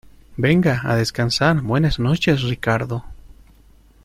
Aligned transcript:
venga, 0.35 0.81
a 0.83 0.95
descansar. 0.95 1.61
buenas 1.61 1.99
noches, 1.99 2.41
Ricardo. 2.41 3.05